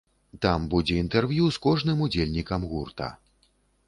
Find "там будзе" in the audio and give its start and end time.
0.43-0.95